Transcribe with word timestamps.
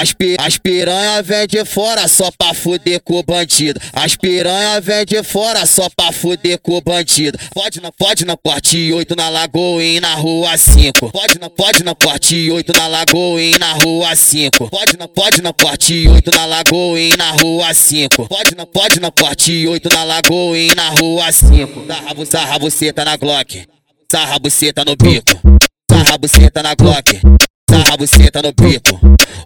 As, 0.00 0.14
pi, 0.14 0.34
as 0.38 0.56
piranha 0.56 1.22
vem 1.22 1.46
de 1.46 1.62
fora 1.62 2.08
só 2.08 2.30
pra 2.30 2.54
fuder 2.54 3.02
com 3.02 3.18
o 3.18 3.22
bandido. 3.22 3.78
As 3.92 4.16
piranha 4.16 4.80
vem 4.80 5.04
de 5.04 5.22
fora 5.22 5.66
só 5.66 5.90
pra 5.90 6.10
fuder 6.10 6.58
com 6.58 6.78
o 6.78 6.80
bandido. 6.80 7.38
Pode 7.52 7.82
na, 7.82 7.92
pode 7.92 8.24
na 8.24 8.34
porte 8.34 8.90
8 8.94 9.14
na 9.14 9.28
lagoa 9.28 9.84
e 9.84 10.00
na 10.00 10.14
rua 10.14 10.56
5. 10.56 11.10
Pode 11.10 11.38
na, 11.38 11.50
pode 11.50 11.84
na 11.84 11.94
porte 11.94 12.50
8 12.50 12.72
na 12.72 12.86
lagoa 12.86 13.42
e 13.42 13.58
na 13.58 13.74
rua 13.74 14.16
5. 14.16 14.70
Pode 14.70 14.96
na, 14.96 15.06
pode 15.06 15.42
na 15.42 15.52
porte 15.52 16.08
8 16.08 16.30
na 16.30 16.46
lagoa 16.46 16.98
e 16.98 17.16
na 17.18 17.30
rua 17.32 17.74
5. 17.74 18.26
Pode 18.26 18.54
na, 18.54 18.64
pode 18.64 19.00
na 19.00 19.10
porte 19.10 19.68
8 19.68 19.88
na 19.90 20.04
lagoa 20.04 20.56
e 20.56 20.74
na 20.74 20.88
rua 20.88 21.30
5. 21.30 21.86
Sarra, 21.86 22.24
sarra, 22.24 22.58
você 22.58 22.90
tá 22.90 23.04
na 23.04 23.18
Glock. 23.18 23.66
Sarra, 24.10 24.38
você 24.42 24.72
tá 24.72 24.82
no 24.82 24.96
bico. 24.96 25.38
Sarra, 25.90 26.16
você 26.18 26.50
tá 26.50 26.62
na 26.62 26.74
Glock 26.74 27.20
sarra 27.80 27.96
buceta 27.96 28.42
no 28.42 28.52
bico. 28.52 28.98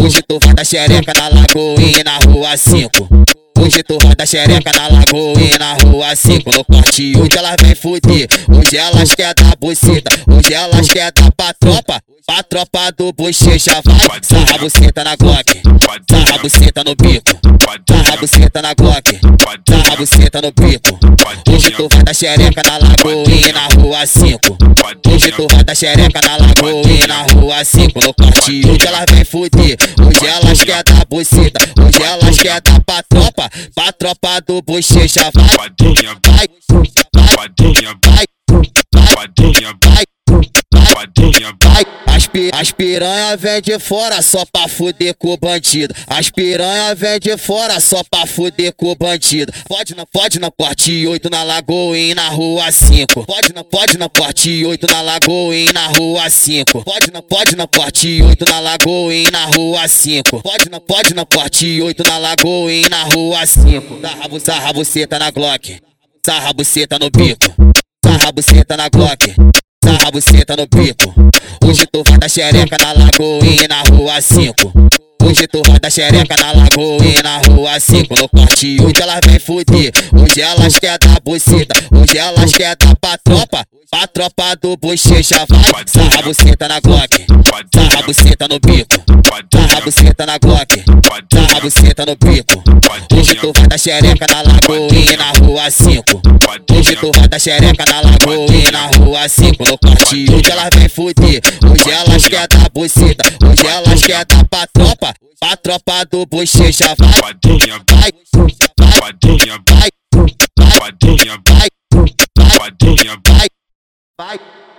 Hoje 0.00 0.22
tu 0.22 0.38
dar 0.38 0.64
xereca 0.64 1.12
na 1.14 1.28
lagoa 1.28 1.80
e 1.80 2.02
na 2.04 2.18
rua 2.18 2.56
5. 2.56 3.08
Hoje 3.58 3.82
tu 3.82 3.98
dar 3.98 4.26
xereca 4.26 4.72
na 4.72 4.88
lagoa 4.88 5.40
e 5.40 5.58
na 5.58 5.74
rua 5.74 6.14
5. 6.14 6.50
No 6.50 6.64
corte 6.64 7.12
hoje 7.16 7.38
elas 7.38 7.56
vem 7.60 7.74
fuder. 7.74 8.28
Hoje 8.48 8.76
elas 8.76 9.14
quer 9.14 9.34
dar 9.34 9.56
buceta. 9.58 10.10
Hoje 10.28 10.54
elas 10.54 10.88
quer 10.88 11.12
dar 11.12 11.32
pra 11.32 11.52
tropa. 11.54 12.00
Pra 12.26 12.42
tropa 12.44 12.92
do 12.96 13.12
bochecha 13.12 13.80
vai. 13.84 14.20
Sarra 14.22 14.58
buceta 14.58 15.02
na 15.02 15.16
Glock. 15.16 15.60
Sarra 16.08 16.38
buceta 16.38 16.84
no 16.84 16.94
bico. 16.94 17.38
Sarra 17.88 18.16
buceta 18.16 18.62
na 18.62 18.74
Glock. 18.74 19.18
Sarra 19.68 19.96
buceta 19.96 20.40
no 20.40 20.52
bico. 20.52 20.98
Hoje 21.48 21.70
tu 21.72 21.88
dar 21.88 22.14
xereca 22.14 22.62
na 22.62 22.78
lagoa 22.78 23.24
e 23.28 23.52
na 23.52 23.66
rua 23.74 24.06
5. 24.06 24.56
Hoje 25.08 25.32
tu 25.32 25.46
dar 25.64 25.74
xereca 25.74 26.20
na 26.20 26.36
lagoa 26.36 26.82
e 26.88 27.06
na 27.06 27.22
rua 27.22 27.39
5 27.64 28.00
no 28.00 28.14
corte. 28.14 28.62
Hoje 28.66 28.86
elas 28.86 29.04
vem 29.10 29.24
fuder. 29.24 29.76
Hoje 30.00 30.26
elas 30.26 30.64
quer 30.64 30.82
dar 30.84 31.04
buceta. 31.06 31.72
Hoje 31.78 32.02
elas 32.02 32.38
quer 32.38 32.60
dar 32.60 32.80
pra 32.84 33.02
tropa. 33.02 33.50
Pra 33.74 33.92
tropa 33.92 34.40
do 34.46 34.62
bochecha 34.62 35.30
vai. 35.34 35.46
Vai, 35.56 35.70
vai, 35.76 36.46
vai, 37.36 37.48
vai, 38.04 38.26
vai. 39.64 39.79
Pi, 42.32 42.50
as 42.52 42.70
piranha 42.70 43.36
vem 43.36 43.60
de 43.60 43.76
fora 43.78 44.22
só 44.22 44.44
pra 44.44 44.68
fuder 44.68 45.14
com 45.14 45.32
o 45.32 45.36
bandido. 45.36 45.92
As 46.06 46.30
piranha 46.30 46.94
vem 46.94 47.18
de 47.18 47.36
fora 47.36 47.80
só 47.80 48.04
pra 48.08 48.24
fuder 48.24 48.72
com 48.72 48.86
o 48.86 48.94
bandido. 48.94 49.52
Pode 49.68 49.96
na, 49.96 50.06
pode 50.06 50.38
na 50.38 50.50
porte 50.50 51.06
8 51.06 51.28
na 51.28 51.42
lagoa 51.42 51.98
e 51.98 52.14
na 52.14 52.28
rua 52.28 52.70
5. 52.70 53.26
Pode 53.26 53.52
na, 53.52 53.64
pode 53.64 53.98
na 53.98 54.08
porte 54.08 54.64
8 54.64 54.86
na 54.86 55.02
lagoa 55.02 55.56
e 55.56 55.72
na 55.72 55.86
rua 55.88 56.30
5. 56.30 56.84
Pode 56.84 57.10
na, 57.10 57.20
pode 57.20 57.56
na 57.56 57.66
porte 57.66 58.22
8 58.22 58.44
na 58.44 58.60
lagoa 58.60 59.12
e 59.12 59.30
na 59.30 59.44
rua 59.46 59.88
5. 59.88 60.42
Pode 60.42 60.70
na, 60.70 60.80
pode 60.80 61.14
na 61.14 61.26
porte 61.26 61.82
8 61.82 62.04
na 62.04 62.18
lagoa 62.18 62.72
e 62.72 62.88
na 62.88 63.02
rua 63.04 63.44
5. 63.44 64.00
Sarra, 64.00 64.40
sarra, 64.40 64.72
você 64.72 65.06
tá 65.06 65.18
na 65.18 65.30
Glock. 65.32 65.80
Sarra, 66.24 66.52
você 66.56 66.86
tá 66.86 66.96
no 66.96 67.10
bico. 67.10 67.54
Sarra, 68.04 68.32
você 68.32 68.64
tá 68.64 68.76
na 68.76 68.88
Glock 68.88 69.34
sarra 70.10 70.12
buceta 70.12 70.56
no 70.56 70.66
bico. 70.66 71.14
Hoje 71.64 71.86
tu 71.86 72.02
vai 72.04 72.18
dar 72.18 72.28
xereca 72.28 72.76
na 72.78 72.92
lagoa 72.92 73.46
e 73.46 73.68
na 73.68 73.82
rua 73.82 74.20
5. 74.20 74.72
Hoje 75.22 75.46
tu 75.46 75.62
vai 75.66 75.78
dar 75.78 75.90
xereca 75.90 76.36
na 76.36 76.52
lagoa 76.52 77.04
e 77.04 77.22
na 77.22 77.38
rua 77.38 77.78
5 77.78 78.16
no 78.16 78.28
corte. 78.28 78.80
Hoje 78.80 79.00
elas 79.00 79.20
vem 79.24 79.38
fuder, 79.38 79.92
hoje 80.12 80.40
elas 80.40 80.78
quer 80.78 80.98
dar 80.98 81.20
buceta. 81.24 81.74
Hoje 81.92 82.18
elas 82.18 82.52
quer 82.52 82.76
dar 82.76 82.96
pra 82.96 83.18
tropa, 83.18 83.64
pra 83.90 84.06
tropa 84.06 84.56
do 84.60 84.76
bochecha 84.76 85.46
vai. 85.48 85.84
Sarra 85.86 86.22
buceta 86.22 86.68
na 86.68 86.80
Glock, 86.80 87.26
sarra 87.72 88.02
buceta 88.02 88.48
no 88.48 88.58
bico. 88.58 88.96
Sarra 89.54 89.80
buceta 89.80 90.26
na 90.26 90.38
Glock, 90.38 90.84
sarra 91.32 91.60
buceta 91.60 92.06
no 92.06 92.16
bico. 92.16 92.62
Hoje 93.12 93.34
tu 93.36 93.52
vai 93.52 93.68
dar 93.68 93.78
xereca 93.78 94.26
na 94.26 94.42
lagoa 94.42 94.88
e 94.92 95.16
na 95.16 95.30
rua 95.32 95.39
5. 95.70 96.22
Hoje 96.72 96.96
tu 96.96 97.10
vai 97.12 97.28
dar 97.28 97.40
xereca 97.40 97.84
na 97.86 98.00
e 98.54 98.70
na 98.70 98.86
rua 98.86 99.28
5 99.28 99.64
no 99.64 99.78
corte. 99.78 100.26
Hoje 100.32 100.50
elas 100.50 100.70
vem 100.74 100.88
fuder, 100.88 101.40
hoje 101.64 101.90
elas 101.90 102.28
quer 102.28 102.46
dar 102.48 102.70
buceta. 102.70 103.24
Hoje 103.44 103.66
elas 103.66 104.02
quer 104.02 104.24
dar 104.24 104.44
pra 104.44 104.66
tropa, 104.66 105.14
pra 105.40 105.56
tropa 105.56 106.04
do 106.10 106.26
bochecha 106.26 106.94
vai. 106.98 107.08
Vai, 107.08 107.34
vai, 107.34 107.58
vai, 107.68 108.12
vai, 108.98 109.32
vai, 110.58 110.92
vai, 112.78 113.18
vai, 113.26 113.48
vai. 114.18 114.69